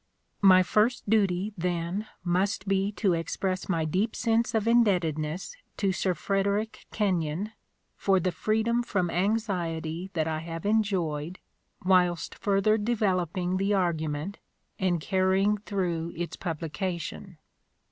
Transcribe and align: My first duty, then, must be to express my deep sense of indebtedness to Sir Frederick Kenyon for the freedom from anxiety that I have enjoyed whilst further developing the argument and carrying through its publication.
My 0.41 0.63
first 0.63 1.07
duty, 1.07 1.53
then, 1.55 2.07
must 2.23 2.67
be 2.67 2.91
to 2.93 3.13
express 3.13 3.69
my 3.69 3.85
deep 3.85 4.15
sense 4.15 4.55
of 4.55 4.67
indebtedness 4.67 5.55
to 5.77 5.91
Sir 5.91 6.15
Frederick 6.15 6.87
Kenyon 6.91 7.51
for 7.97 8.19
the 8.19 8.31
freedom 8.31 8.81
from 8.81 9.11
anxiety 9.11 10.09
that 10.15 10.27
I 10.27 10.39
have 10.39 10.65
enjoyed 10.65 11.37
whilst 11.85 12.33
further 12.33 12.79
developing 12.79 13.57
the 13.57 13.75
argument 13.75 14.39
and 14.79 14.99
carrying 14.99 15.59
through 15.59 16.13
its 16.15 16.35
publication. 16.35 17.37